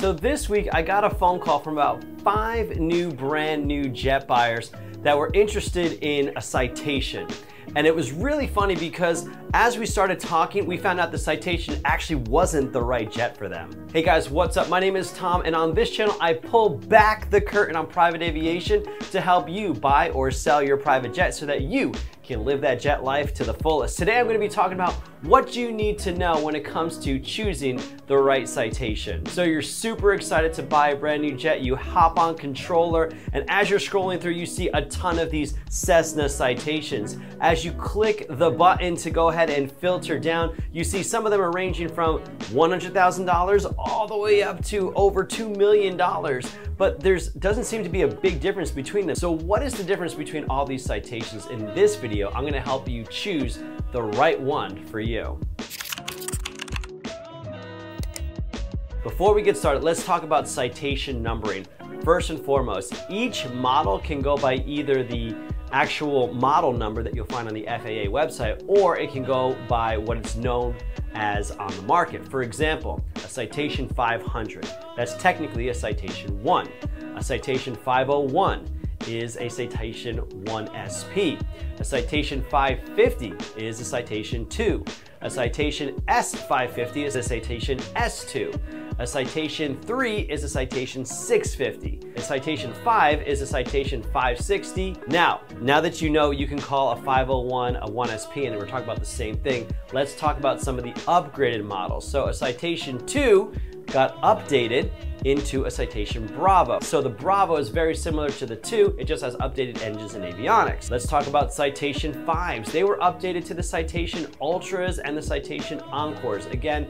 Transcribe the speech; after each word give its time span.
So 0.00 0.14
this 0.14 0.48
week 0.48 0.66
I 0.72 0.80
got 0.80 1.04
a 1.04 1.10
phone 1.10 1.38
call 1.38 1.58
from 1.58 1.74
about 1.74 2.02
five 2.24 2.80
new 2.80 3.12
brand 3.12 3.66
new 3.66 3.86
jet 3.90 4.26
buyers 4.26 4.72
that 5.02 5.14
were 5.16 5.30
interested 5.34 5.98
in 6.00 6.32
a 6.38 6.40
citation. 6.40 7.28
And 7.76 7.86
it 7.86 7.94
was 7.94 8.10
really 8.10 8.46
funny 8.46 8.74
because 8.74 9.28
as 9.52 9.76
we 9.76 9.84
started 9.84 10.18
talking, 10.18 10.64
we 10.64 10.78
found 10.78 11.00
out 11.00 11.12
the 11.12 11.18
citation 11.18 11.82
actually 11.84 12.16
wasn't 12.30 12.72
the 12.72 12.80
right 12.82 13.12
jet 13.12 13.36
for 13.36 13.46
them. 13.46 13.70
Hey 13.92 14.02
guys, 14.02 14.30
what's 14.30 14.56
up? 14.56 14.70
My 14.70 14.80
name 14.80 14.96
is 14.96 15.12
Tom, 15.12 15.42
and 15.44 15.54
on 15.54 15.74
this 15.74 15.90
channel, 15.90 16.16
I 16.18 16.32
pull 16.32 16.70
back 16.70 17.28
the 17.28 17.40
curtain 17.40 17.76
on 17.76 17.86
private 17.86 18.22
aviation 18.22 18.86
to 19.10 19.20
help 19.20 19.50
you 19.50 19.74
buy 19.74 20.08
or 20.12 20.30
sell 20.30 20.62
your 20.62 20.78
private 20.78 21.12
jet 21.12 21.34
so 21.34 21.44
that 21.44 21.60
you 21.60 21.92
can 22.22 22.44
live 22.44 22.60
that 22.60 22.80
jet 22.80 23.02
life 23.02 23.34
to 23.34 23.44
the 23.44 23.54
fullest. 23.54 23.98
Today, 23.98 24.18
I'm 24.18 24.26
gonna 24.26 24.34
to 24.34 24.40
be 24.40 24.48
talking 24.48 24.74
about 24.74 24.92
what 25.22 25.54
you 25.56 25.72
need 25.72 25.98
to 26.00 26.12
know 26.12 26.42
when 26.42 26.54
it 26.54 26.64
comes 26.64 26.96
to 26.98 27.18
choosing 27.18 27.80
the 28.06 28.16
right 28.16 28.48
citation. 28.48 29.26
So 29.26 29.42
you're 29.42 29.62
super 29.62 30.14
excited 30.14 30.52
to 30.54 30.62
buy 30.62 30.90
a 30.90 30.96
brand 30.96 31.22
new 31.22 31.36
jet, 31.36 31.60
you 31.60 31.76
hop 31.76 32.18
on 32.18 32.36
controller, 32.36 33.10
and 33.32 33.44
as 33.48 33.68
you're 33.68 33.78
scrolling 33.78 34.20
through, 34.20 34.32
you 34.32 34.46
see 34.46 34.68
a 34.68 34.82
ton 34.86 35.18
of 35.18 35.30
these 35.30 35.54
Cessna 35.68 36.28
citations. 36.28 37.18
As 37.40 37.64
you 37.64 37.72
click 37.72 38.26
the 38.30 38.50
button 38.50 38.96
to 38.96 39.10
go 39.10 39.28
ahead 39.28 39.50
and 39.50 39.70
filter 39.70 40.18
down, 40.18 40.56
you 40.72 40.84
see 40.84 41.02
some 41.02 41.26
of 41.26 41.32
them 41.32 41.40
are 41.40 41.52
ranging 41.52 41.88
from 41.88 42.20
$100,000 42.52 43.74
all 43.78 44.06
the 44.06 44.16
way 44.16 44.42
up 44.42 44.64
to 44.66 44.92
over 44.94 45.24
$2 45.24 45.56
million 45.56 45.96
but 46.80 46.98
there 46.98 47.18
doesn't 47.40 47.64
seem 47.64 47.84
to 47.84 47.90
be 47.90 48.02
a 48.02 48.08
big 48.08 48.40
difference 48.40 48.70
between 48.70 49.06
them. 49.06 49.14
So 49.14 49.30
what 49.30 49.62
is 49.62 49.74
the 49.74 49.84
difference 49.84 50.14
between 50.14 50.46
all 50.48 50.64
these 50.64 50.82
citations? 50.82 51.44
In 51.48 51.66
this 51.74 51.94
video, 51.94 52.30
I'm 52.30 52.46
gonna 52.46 52.58
help 52.58 52.88
you 52.88 53.04
choose 53.04 53.58
the 53.92 54.00
right 54.00 54.40
one 54.40 54.82
for 54.86 54.98
you. 54.98 55.38
Before 59.02 59.34
we 59.34 59.42
get 59.42 59.58
started, 59.58 59.84
let's 59.84 60.06
talk 60.06 60.22
about 60.22 60.48
citation 60.48 61.22
numbering. 61.22 61.66
First 62.02 62.30
and 62.30 62.42
foremost, 62.42 62.94
each 63.10 63.46
model 63.50 63.98
can 63.98 64.22
go 64.22 64.38
by 64.38 64.54
either 64.54 65.02
the 65.02 65.36
actual 65.72 66.32
model 66.34 66.72
number 66.72 67.02
that 67.02 67.14
you'll 67.14 67.26
find 67.26 67.48
on 67.48 67.54
the 67.54 67.64
FAA 67.64 68.08
website, 68.10 68.62
or 68.66 68.98
it 68.98 69.10
can 69.12 69.24
go 69.24 69.56
by 69.68 69.96
what 69.96 70.24
is 70.24 70.36
known 70.36 70.74
as 71.14 71.50
on 71.52 71.74
the 71.76 71.82
market. 71.82 72.26
For 72.28 72.42
example, 72.42 73.04
a 73.16 73.20
citation 73.20 73.88
500, 73.88 74.68
that's 74.96 75.14
technically 75.14 75.68
a 75.68 75.74
citation 75.74 76.42
1. 76.42 76.68
A 77.16 77.22
citation 77.22 77.74
501 77.74 78.66
is 79.06 79.36
a 79.38 79.48
citation 79.48 80.18
1SP. 80.18 81.40
A 81.78 81.84
citation 81.84 82.42
550 82.50 83.34
is 83.60 83.80
a 83.80 83.84
citation 83.84 84.46
2. 84.48 84.84
A 85.22 85.28
citation 85.28 86.00
S550 86.08 87.04
is 87.04 87.14
a 87.14 87.22
citation 87.22 87.76
S2. 87.94 88.58
A 88.98 89.06
citation 89.06 89.78
3 89.82 90.20
is 90.20 90.44
a 90.44 90.48
citation 90.48 91.04
650. 91.04 92.12
A 92.16 92.20
citation 92.22 92.72
5 92.82 93.22
is 93.28 93.42
a 93.42 93.46
citation 93.46 94.02
560. 94.02 94.96
Now, 95.08 95.42
now 95.60 95.78
that 95.82 96.00
you 96.00 96.08
know 96.08 96.30
you 96.30 96.46
can 96.46 96.58
call 96.58 96.92
a 96.92 96.96
501 96.96 97.76
a 97.76 97.86
1SP 97.86 98.46
and 98.46 98.56
we're 98.56 98.66
talking 98.66 98.84
about 98.84 98.98
the 98.98 99.04
same 99.04 99.36
thing, 99.36 99.68
let's 99.92 100.16
talk 100.16 100.38
about 100.38 100.58
some 100.58 100.78
of 100.78 100.84
the 100.84 100.92
upgraded 101.02 101.64
models. 101.64 102.08
So 102.08 102.28
a 102.28 102.34
citation 102.34 103.04
2 103.06 103.52
got 103.90 104.20
updated 104.22 104.90
into 105.24 105.64
a 105.64 105.70
Citation 105.70 106.26
Bravo. 106.28 106.80
So 106.80 107.02
the 107.02 107.10
Bravo 107.10 107.56
is 107.56 107.68
very 107.68 107.94
similar 107.94 108.30
to 108.30 108.46
the 108.46 108.56
2, 108.56 108.96
it 108.98 109.04
just 109.04 109.22
has 109.22 109.36
updated 109.36 109.82
engines 109.82 110.14
and 110.14 110.24
avionics. 110.24 110.90
Let's 110.90 111.06
talk 111.06 111.26
about 111.26 111.52
Citation 111.52 112.14
5s. 112.24 112.72
They 112.72 112.84
were 112.84 112.96
updated 112.98 113.44
to 113.46 113.54
the 113.54 113.62
Citation 113.62 114.26
Ultras 114.40 114.98
and 114.98 115.16
the 115.16 115.22
Citation 115.22 115.80
Encores. 115.80 116.46
Again, 116.46 116.88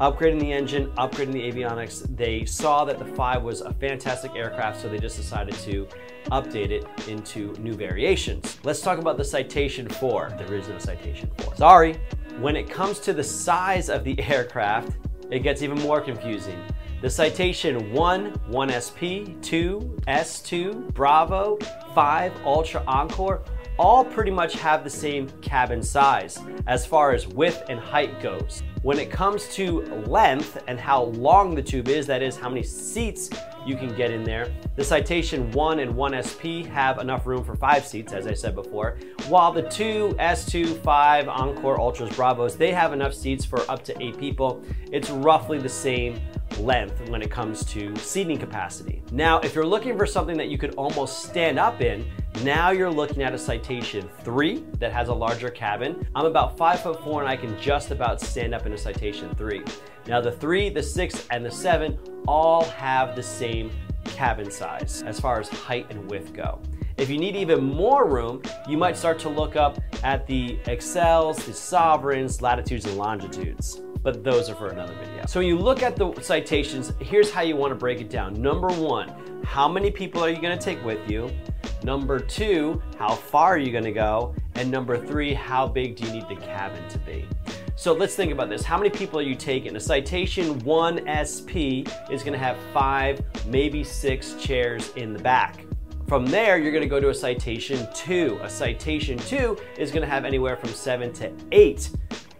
upgrading 0.00 0.40
the 0.40 0.52
engine, 0.52 0.88
upgrading 0.92 1.32
the 1.32 1.50
avionics. 1.50 2.04
They 2.16 2.44
saw 2.44 2.84
that 2.84 2.98
the 2.98 3.04
5 3.04 3.42
was 3.42 3.60
a 3.62 3.72
fantastic 3.72 4.32
aircraft, 4.34 4.80
so 4.80 4.88
they 4.88 4.98
just 4.98 5.16
decided 5.16 5.54
to 5.54 5.86
update 6.26 6.70
it 6.70 6.86
into 7.08 7.54
new 7.54 7.72
variations. 7.72 8.58
Let's 8.62 8.82
talk 8.82 8.98
about 8.98 9.16
the 9.16 9.24
Citation 9.24 9.88
4. 9.88 10.34
There 10.38 10.54
is 10.54 10.68
no 10.68 10.78
Citation 10.78 11.30
4. 11.38 11.56
Sorry. 11.56 11.98
When 12.38 12.56
it 12.56 12.70
comes 12.70 13.00
to 13.00 13.12
the 13.12 13.24
size 13.24 13.90
of 13.90 14.04
the 14.04 14.20
aircraft, 14.22 14.92
it 15.30 15.40
gets 15.40 15.62
even 15.62 15.78
more 15.80 16.00
confusing. 16.00 16.58
The 17.02 17.08
citation 17.08 17.92
1, 17.92 18.32
1SP, 18.50 19.42
2, 19.42 19.98
S2, 20.06 20.92
Bravo, 20.92 21.58
5, 21.94 22.32
Ultra 22.44 22.84
Encore, 22.86 23.42
all 23.80 24.04
pretty 24.04 24.30
much 24.30 24.52
have 24.56 24.84
the 24.84 24.90
same 24.90 25.26
cabin 25.40 25.82
size 25.82 26.38
as 26.66 26.84
far 26.84 27.14
as 27.14 27.26
width 27.26 27.62
and 27.70 27.80
height 27.80 28.20
goes. 28.20 28.62
When 28.82 28.98
it 28.98 29.10
comes 29.10 29.48
to 29.54 29.80
length 30.06 30.62
and 30.68 30.78
how 30.78 31.04
long 31.04 31.54
the 31.54 31.62
tube 31.62 31.88
is, 31.88 32.06
that 32.06 32.20
is 32.20 32.36
how 32.36 32.50
many 32.50 32.62
seats 32.62 33.30
you 33.64 33.76
can 33.76 33.96
get 33.96 34.10
in 34.10 34.22
there, 34.22 34.52
the 34.76 34.84
Citation 34.84 35.50
1 35.52 35.78
and 35.78 35.94
1SP 35.94 36.66
have 36.66 36.98
enough 36.98 37.26
room 37.26 37.42
for 37.42 37.56
five 37.56 37.86
seats, 37.86 38.12
as 38.12 38.26
I 38.26 38.34
said 38.34 38.54
before, 38.54 38.98
while 39.28 39.50
the 39.50 39.62
2, 39.62 40.14
S2, 40.18 40.82
5, 40.82 41.28
Encore, 41.28 41.80
Ultras, 41.80 42.14
Bravos, 42.14 42.56
they 42.56 42.72
have 42.72 42.92
enough 42.92 43.14
seats 43.14 43.46
for 43.46 43.62
up 43.70 43.82
to 43.84 44.02
eight 44.02 44.18
people. 44.18 44.62
It's 44.92 45.08
roughly 45.08 45.58
the 45.58 45.70
same 45.70 46.20
length 46.58 47.08
when 47.08 47.22
it 47.22 47.30
comes 47.30 47.64
to 47.64 47.96
seating 47.96 48.36
capacity. 48.36 49.02
Now, 49.10 49.40
if 49.40 49.54
you're 49.54 49.66
looking 49.66 49.96
for 49.96 50.04
something 50.04 50.36
that 50.36 50.48
you 50.48 50.58
could 50.58 50.74
almost 50.74 51.24
stand 51.24 51.58
up 51.58 51.80
in, 51.80 52.04
now 52.44 52.70
you're 52.70 52.90
looking 52.90 53.22
at 53.22 53.34
a 53.34 53.38
Citation 53.38 54.08
3 54.24 54.64
that 54.78 54.92
has 54.92 55.08
a 55.08 55.14
larger 55.14 55.50
cabin. 55.50 56.06
I'm 56.14 56.26
about 56.26 56.56
5 56.56 56.80
foot 56.82 57.04
4 57.04 57.22
and 57.22 57.28
I 57.28 57.36
can 57.36 57.58
just 57.60 57.90
about 57.90 58.20
stand 58.20 58.54
up 58.54 58.66
in 58.66 58.72
a 58.72 58.78
Citation 58.78 59.34
3. 59.34 59.62
Now 60.06 60.20
the 60.20 60.32
3, 60.32 60.70
the 60.70 60.82
6, 60.82 61.26
and 61.30 61.44
the 61.44 61.50
7 61.50 61.98
all 62.26 62.64
have 62.64 63.14
the 63.16 63.22
same 63.22 63.70
cabin 64.04 64.50
size 64.50 65.02
as 65.06 65.20
far 65.20 65.40
as 65.40 65.48
height 65.48 65.86
and 65.90 66.10
width 66.10 66.32
go. 66.32 66.60
If 66.96 67.10
you 67.10 67.18
need 67.18 67.36
even 67.36 67.62
more 67.62 68.08
room, 68.08 68.42
you 68.68 68.76
might 68.76 68.96
start 68.96 69.18
to 69.20 69.28
look 69.28 69.56
up 69.56 69.78
at 70.02 70.26
the 70.26 70.58
Excels, 70.66 71.44
the 71.44 71.52
Sovereigns, 71.52 72.42
Latitudes, 72.42 72.86
and 72.86 72.96
Longitudes 72.96 73.80
but 74.02 74.24
those 74.24 74.48
are 74.48 74.54
for 74.54 74.68
another 74.68 74.94
video. 74.94 75.26
So 75.26 75.40
when 75.40 75.48
you 75.48 75.58
look 75.58 75.82
at 75.82 75.94
the 75.94 76.18
citations, 76.22 76.92
here's 77.00 77.30
how 77.30 77.42
you 77.42 77.54
wanna 77.54 77.74
break 77.74 78.00
it 78.00 78.08
down. 78.08 78.32
Number 78.40 78.68
one, 78.68 79.12
how 79.44 79.68
many 79.68 79.90
people 79.90 80.24
are 80.24 80.30
you 80.30 80.40
gonna 80.40 80.56
take 80.56 80.82
with 80.84 81.10
you? 81.10 81.30
Number 81.82 82.20
two, 82.20 82.82
how 82.98 83.14
far 83.14 83.54
are 83.54 83.58
you 83.58 83.72
gonna 83.72 83.92
go? 83.92 84.34
And 84.54 84.70
number 84.70 84.98
three, 84.98 85.32
how 85.32 85.66
big 85.66 85.96
do 85.96 86.06
you 86.06 86.12
need 86.12 86.28
the 86.28 86.36
cabin 86.36 86.86
to 86.90 86.98
be? 86.98 87.26
So 87.76 87.94
let's 87.94 88.14
think 88.14 88.30
about 88.30 88.50
this. 88.50 88.62
How 88.62 88.76
many 88.76 88.90
people 88.90 89.18
are 89.18 89.22
you 89.22 89.34
taking? 89.34 89.74
A 89.74 89.80
Citation 89.80 90.60
1SP 90.60 91.90
is 92.10 92.22
gonna 92.22 92.36
have 92.36 92.58
five, 92.74 93.22
maybe 93.46 93.82
six 93.82 94.34
chairs 94.34 94.92
in 94.96 95.14
the 95.14 95.18
back. 95.18 95.64
From 96.06 96.26
there, 96.26 96.58
you're 96.58 96.72
gonna 96.72 96.86
go 96.86 97.00
to 97.00 97.08
a 97.08 97.14
Citation 97.14 97.88
2. 97.94 98.40
A 98.42 98.50
Citation 98.50 99.16
2 99.16 99.56
is 99.78 99.90
gonna 99.90 100.06
have 100.06 100.26
anywhere 100.26 100.56
from 100.56 100.70
seven 100.70 101.12
to 101.14 101.32
eight 101.52 101.88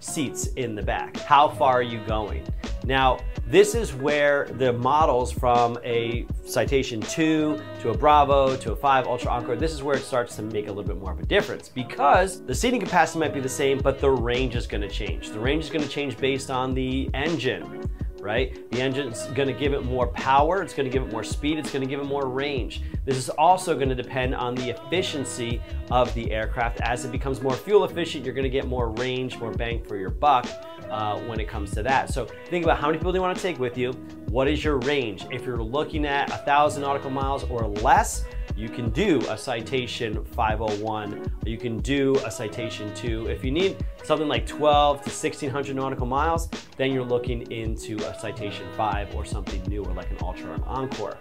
seats 0.00 0.48
in 0.54 0.74
the 0.74 0.82
back. 0.82 1.16
How 1.18 1.48
far 1.48 1.74
are 1.74 1.82
you 1.82 2.00
going? 2.06 2.44
Now, 2.88 3.18
this 3.46 3.74
is 3.74 3.92
where 3.92 4.46
the 4.54 4.72
models 4.72 5.30
from 5.30 5.78
a 5.84 6.26
Citation 6.46 7.02
2 7.02 7.60
to 7.82 7.90
a 7.90 7.94
Bravo 7.94 8.56
to 8.56 8.72
a 8.72 8.76
5 8.76 9.06
Ultra 9.06 9.30
Encore, 9.30 9.56
this 9.56 9.74
is 9.74 9.82
where 9.82 9.94
it 9.94 10.02
starts 10.02 10.36
to 10.36 10.42
make 10.42 10.68
a 10.68 10.68
little 10.68 10.84
bit 10.84 10.96
more 10.96 11.12
of 11.12 11.20
a 11.20 11.26
difference 11.26 11.68
because 11.68 12.42
the 12.46 12.54
seating 12.54 12.80
capacity 12.80 13.18
might 13.18 13.34
be 13.34 13.40
the 13.40 13.48
same, 13.48 13.76
but 13.76 14.00
the 14.00 14.08
range 14.08 14.56
is 14.56 14.66
gonna 14.66 14.88
change. 14.88 15.28
The 15.28 15.38
range 15.38 15.64
is 15.64 15.70
gonna 15.70 15.86
change 15.86 16.16
based 16.16 16.50
on 16.50 16.72
the 16.72 17.10
engine 17.12 17.84
right? 18.20 18.68
The 18.72 18.80
engine's 18.80 19.26
gonna 19.28 19.52
give 19.52 19.72
it 19.72 19.84
more 19.84 20.08
power, 20.08 20.60
it's 20.60 20.74
gonna 20.74 20.88
give 20.88 21.04
it 21.04 21.12
more 21.12 21.22
speed, 21.22 21.56
it's 21.56 21.72
gonna 21.72 21.86
give 21.86 22.00
it 22.00 22.04
more 22.04 22.26
range. 22.26 22.82
This 23.04 23.16
is 23.16 23.30
also 23.30 23.78
gonna 23.78 23.94
depend 23.94 24.34
on 24.34 24.56
the 24.56 24.70
efficiency 24.70 25.62
of 25.92 26.12
the 26.14 26.32
aircraft. 26.32 26.80
As 26.80 27.04
it 27.04 27.12
becomes 27.12 27.40
more 27.40 27.54
fuel 27.54 27.84
efficient, 27.84 28.24
you're 28.24 28.34
gonna 28.34 28.48
get 28.48 28.66
more 28.66 28.90
range, 28.90 29.38
more 29.38 29.52
bang 29.52 29.84
for 29.84 29.96
your 29.96 30.10
buck 30.10 30.46
uh, 30.90 31.18
when 31.20 31.40
it 31.40 31.48
comes 31.48 31.70
to 31.72 31.82
that. 31.82 32.12
So 32.12 32.26
think 32.46 32.64
about 32.64 32.78
how 32.78 32.86
many 32.86 32.98
people 32.98 33.12
do 33.12 33.16
you 33.16 33.22
wanna 33.22 33.38
take 33.38 33.58
with 33.58 33.76
you? 33.76 33.92
What 34.28 34.48
is 34.48 34.64
your 34.64 34.76
range? 34.78 35.26
If 35.30 35.44
you're 35.44 35.62
looking 35.62 36.04
at 36.04 36.30
a 36.30 36.38
thousand 36.38 36.82
nautical 36.82 37.10
miles 37.10 37.44
or 37.44 37.66
less, 37.68 38.24
you 38.56 38.68
can 38.68 38.90
do 38.90 39.20
a 39.28 39.38
citation 39.38 40.24
501, 40.24 41.32
you 41.46 41.56
can 41.56 41.78
do 41.78 42.16
a 42.24 42.30
citation 42.30 42.92
2. 42.94 43.28
If 43.28 43.44
you 43.44 43.52
need 43.52 43.76
something 44.04 44.28
like 44.28 44.46
12 44.46 44.96
to 44.98 45.10
1600 45.10 45.76
nautical 45.76 46.06
miles, 46.06 46.48
then 46.76 46.92
you're 46.92 47.04
looking 47.04 47.50
into 47.52 47.96
a 48.08 48.18
citation 48.18 48.66
5 48.76 49.14
or 49.14 49.24
something 49.24 49.62
newer 49.68 49.92
like 49.92 50.10
an 50.10 50.18
Ultra 50.22 50.50
or 50.50 50.54
an 50.54 50.62
Encore. 50.64 51.18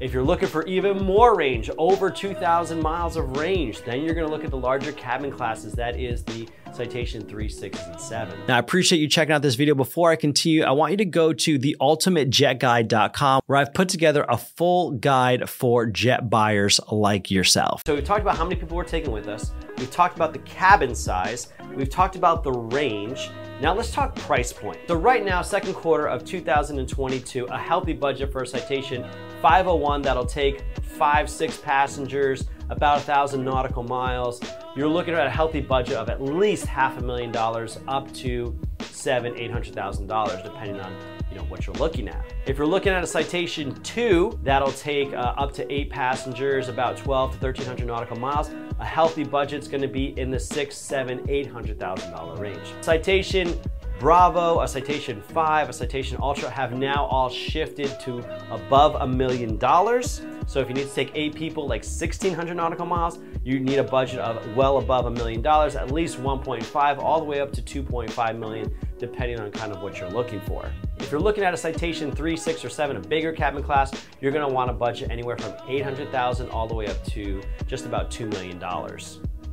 If 0.00 0.12
you're 0.12 0.24
looking 0.24 0.48
for 0.48 0.66
even 0.66 0.98
more 0.98 1.36
range, 1.36 1.70
over 1.78 2.10
2,000 2.10 2.82
miles 2.82 3.16
of 3.16 3.36
range, 3.36 3.82
then 3.82 4.02
you're 4.02 4.14
gonna 4.14 4.30
look 4.30 4.42
at 4.42 4.50
the 4.50 4.56
larger 4.56 4.90
cabin 4.92 5.30
classes. 5.30 5.74
That 5.74 5.98
is 5.98 6.24
the 6.24 6.48
Citation 6.74 7.22
3, 7.22 7.48
6, 7.48 7.78
and 7.78 8.00
7. 8.00 8.46
Now, 8.48 8.56
I 8.56 8.58
appreciate 8.58 8.98
you 8.98 9.08
checking 9.08 9.32
out 9.32 9.42
this 9.42 9.54
video. 9.54 9.74
Before 9.74 10.10
I 10.10 10.16
continue, 10.16 10.64
I 10.64 10.70
want 10.70 10.92
you 10.92 10.96
to 10.98 11.04
go 11.04 11.32
to 11.32 11.58
theultimatejetguide.com 11.58 13.42
where 13.46 13.58
I've 13.58 13.74
put 13.74 13.88
together 13.88 14.24
a 14.28 14.36
full 14.36 14.92
guide 14.92 15.48
for 15.48 15.86
jet 15.86 16.30
buyers 16.30 16.80
like 16.90 17.30
yourself. 17.30 17.82
So 17.86 17.94
we 17.94 18.02
talked 18.02 18.22
about 18.22 18.36
how 18.36 18.44
many 18.44 18.56
people 18.56 18.76
we're 18.76 18.84
taking 18.84 19.12
with 19.12 19.28
us. 19.28 19.52
We've 19.78 19.90
talked 19.90 20.16
about 20.16 20.32
the 20.32 20.38
cabin 20.40 20.94
size. 20.94 21.52
We've 21.74 21.90
talked 21.92 22.16
about 22.16 22.42
the 22.42 22.50
range. 22.50 23.30
Now 23.60 23.74
let's 23.74 23.92
talk 23.92 24.16
price 24.16 24.52
point. 24.52 24.78
So 24.88 24.96
right 24.96 25.24
now, 25.24 25.42
second 25.42 25.74
quarter 25.74 26.06
of 26.06 26.24
2022, 26.24 27.44
a 27.44 27.58
healthy 27.58 27.92
budget 27.92 28.32
for 28.32 28.42
a 28.42 28.46
Citation 28.46 29.04
501 29.40 30.02
that'll 30.02 30.26
take 30.26 30.64
five, 30.82 31.28
six 31.30 31.58
passengers, 31.58 32.44
about 32.70 32.98
a 32.98 33.00
thousand 33.02 33.44
nautical 33.44 33.82
miles. 33.82 34.40
You're 34.74 34.88
looking 34.88 35.14
at 35.14 35.26
a 35.26 35.30
healthy 35.30 35.60
budget 35.60 35.96
of 35.96 36.08
at 36.08 36.22
least 36.22 36.64
half 36.64 36.96
a 36.96 37.02
million 37.02 37.30
dollars 37.30 37.78
up 37.86 38.12
to 38.14 38.58
seven, 38.80 39.36
eight 39.36 39.50
hundred 39.50 39.74
thousand 39.74 40.06
dollars, 40.06 40.40
depending 40.42 40.80
on 40.80 40.94
you 41.30 41.38
know 41.38 41.44
what 41.44 41.66
you're 41.66 41.76
looking 41.76 42.08
at. 42.08 42.24
If 42.46 42.58
you're 42.58 42.66
looking 42.66 42.92
at 42.92 43.02
a 43.02 43.06
citation 43.06 43.74
two, 43.82 44.38
that'll 44.42 44.72
take 44.72 45.12
uh, 45.12 45.34
up 45.36 45.52
to 45.54 45.72
eight 45.72 45.90
passengers, 45.90 46.68
about 46.68 46.96
12 46.96 47.32
to 47.32 47.38
1300 47.38 47.86
nautical 47.86 48.18
miles. 48.18 48.50
A 48.82 48.84
healthy 48.84 49.22
budget's 49.22 49.68
to 49.68 49.86
be 49.86 50.18
in 50.18 50.32
the 50.32 50.40
six, 50.40 50.76
seven, 50.76 51.24
eight 51.28 51.46
hundred 51.46 51.78
thousand 51.78 52.10
dollar 52.10 52.34
range. 52.34 52.66
Citation 52.80 53.56
Bravo, 54.00 54.60
a 54.60 54.66
Citation 54.66 55.22
5, 55.22 55.68
a 55.68 55.72
Citation 55.72 56.18
Ultra 56.20 56.50
have 56.50 56.72
now 56.72 57.04
all 57.04 57.30
shifted 57.30 58.00
to 58.00 58.18
above 58.52 58.96
a 58.96 59.06
million 59.06 59.56
dollars. 59.56 60.22
So 60.48 60.58
if 60.58 60.68
you 60.68 60.74
need 60.74 60.88
to 60.88 60.94
take 60.94 61.12
eight 61.14 61.36
people 61.36 61.62
like 61.68 61.84
1600 61.84 62.56
nautical 62.56 62.84
miles, 62.84 63.20
you 63.44 63.60
need 63.60 63.78
a 63.78 63.84
budget 63.84 64.18
of 64.18 64.56
well 64.56 64.78
above 64.78 65.06
a 65.06 65.10
million 65.12 65.42
dollars, 65.42 65.76
at 65.76 65.92
least 65.92 66.20
1.5 66.20 66.98
all 66.98 67.20
the 67.20 67.24
way 67.24 67.38
up 67.38 67.52
to 67.52 67.62
2.5 67.62 68.36
million, 68.36 68.74
depending 68.98 69.38
on 69.38 69.52
kind 69.52 69.72
of 69.72 69.80
what 69.80 70.00
you're 70.00 70.10
looking 70.10 70.40
for. 70.40 70.68
If 71.02 71.10
you're 71.10 71.20
looking 71.20 71.42
at 71.44 71.52
a 71.52 71.56
Citation 71.56 72.12
3, 72.12 72.36
6, 72.36 72.64
or 72.64 72.68
7, 72.70 72.96
a 72.96 73.00
bigger 73.00 73.32
cabin 73.32 73.62
class, 73.62 73.92
you're 74.20 74.32
gonna 74.32 74.48
want 74.48 74.70
a 74.70 74.72
budget 74.72 75.10
anywhere 75.10 75.36
from 75.36 75.52
800,000 75.68 76.48
all 76.50 76.68
the 76.68 76.74
way 76.74 76.86
up 76.86 77.04
to 77.06 77.42
just 77.66 77.86
about 77.86 78.10
$2 78.10 78.30
million. 78.30 78.58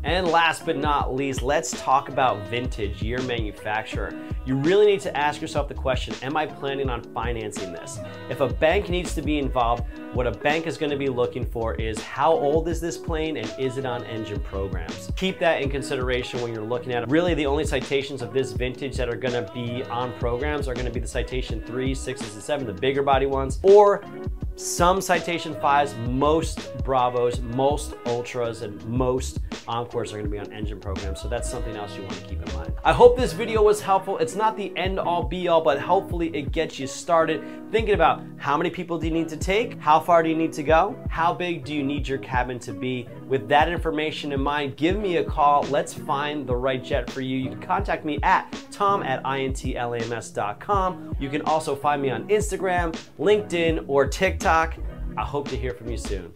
And 0.03 0.27
last 0.29 0.65
but 0.65 0.77
not 0.77 1.13
least, 1.13 1.41
let's 1.41 1.71
talk 1.81 2.07
about 2.07 2.47
vintage, 2.47 3.01
year 3.01 3.21
manufacturer. 3.23 4.13
You 4.45 4.55
really 4.55 4.85
need 4.85 5.01
to 5.01 5.15
ask 5.15 5.41
yourself 5.41 5.67
the 5.67 5.73
question, 5.73 6.15
am 6.21 6.37
I 6.37 6.45
planning 6.45 6.89
on 6.89 7.03
financing 7.13 7.73
this? 7.73 7.99
If 8.29 8.39
a 8.39 8.47
bank 8.47 8.87
needs 8.87 9.13
to 9.15 9.21
be 9.21 9.39
involved, 9.39 9.83
what 10.13 10.25
a 10.25 10.31
bank 10.31 10.67
is 10.67 10.77
gonna 10.77 10.95
be 10.95 11.09
looking 11.09 11.45
for 11.45 11.75
is 11.75 12.01
how 12.01 12.31
old 12.31 12.69
is 12.69 12.79
this 12.79 12.97
plane 12.97 13.35
and 13.35 13.53
is 13.59 13.77
it 13.77 13.85
on 13.85 14.05
engine 14.05 14.39
programs? 14.39 15.11
Keep 15.17 15.37
that 15.39 15.61
in 15.61 15.69
consideration 15.69 16.41
when 16.41 16.53
you're 16.53 16.63
looking 16.63 16.93
at 16.93 17.03
it. 17.03 17.09
Really 17.09 17.33
the 17.33 17.45
only 17.45 17.65
citations 17.65 18.21
of 18.21 18.33
this 18.33 18.53
vintage 18.53 18.95
that 18.95 19.09
are 19.09 19.17
gonna 19.17 19.51
be 19.53 19.83
on 19.83 20.17
programs 20.17 20.69
are 20.69 20.73
gonna 20.73 20.89
be 20.89 21.01
the 21.01 21.07
Citation 21.07 21.61
3, 21.61 21.93
6s, 21.93 22.33
and 22.33 22.41
7, 22.41 22.65
the 22.65 22.73
bigger 22.73 23.03
body 23.03 23.25
ones, 23.25 23.59
or 23.63 24.01
some 24.59 24.99
Citation 24.99 25.55
5s, 25.55 25.95
most 26.09 26.83
Bravos, 26.83 27.39
most 27.39 27.93
Ultras, 28.05 28.61
and 28.61 28.83
most 28.85 29.39
Encores 29.69 30.11
are 30.11 30.17
gonna 30.17 30.29
be 30.29 30.39
on 30.39 30.51
engine 30.51 30.79
programs, 30.79 31.21
so 31.21 31.29
that's 31.29 31.49
something 31.49 31.75
else 31.77 31.95
you 31.95 32.01
wanna 32.01 32.15
keep 32.27 32.41
in 32.41 32.53
mind. 32.55 32.73
I 32.83 32.91
hope 32.91 33.17
this 33.17 33.31
video 33.33 33.63
was 33.63 33.79
helpful. 33.81 34.17
It's 34.17 34.35
not 34.35 34.57
the 34.57 34.75
end 34.75 34.99
all 34.99 35.23
be 35.23 35.47
all, 35.47 35.61
but 35.61 35.79
hopefully 35.79 36.35
it 36.35 36.51
gets 36.51 36.77
you 36.77 36.87
started 36.87 37.41
thinking 37.71 37.93
about 37.93 38.21
how 38.37 38.57
many 38.57 38.69
people 38.69 38.97
do 38.97 39.07
you 39.07 39.13
need 39.13 39.29
to 39.29 39.37
take, 39.37 39.79
how 39.79 39.99
far 39.99 40.23
do 40.23 40.29
you 40.29 40.35
need 40.35 40.51
to 40.53 40.63
go, 40.63 40.95
how 41.09 41.33
big 41.33 41.63
do 41.63 41.73
you 41.73 41.83
need 41.83 42.07
your 42.07 42.17
cabin 42.17 42.59
to 42.59 42.73
be. 42.73 43.07
With 43.27 43.47
that 43.49 43.69
information 43.69 44.31
in 44.31 44.41
mind, 44.41 44.75
give 44.75 44.97
me 44.97 45.17
a 45.17 45.23
call. 45.23 45.63
Let's 45.69 45.93
find 45.93 46.47
the 46.47 46.55
right 46.55 46.83
jet 46.83 47.09
for 47.11 47.21
you. 47.21 47.37
You 47.37 47.49
can 47.51 47.61
contact 47.61 48.03
me 48.03 48.19
at 48.23 48.51
tom 48.71 49.03
at 49.03 49.21
intlams.com. 49.23 51.15
You 51.19 51.29
can 51.29 51.43
also 51.43 51.75
find 51.75 52.01
me 52.01 52.09
on 52.09 52.27
Instagram, 52.29 52.97
LinkedIn, 53.19 53.85
or 53.87 54.07
TikTok. 54.49 54.79
I 55.15 55.23
hope 55.23 55.47
to 55.49 55.55
hear 55.55 55.75
from 55.75 55.91
you 55.91 55.97
soon. 55.97 56.33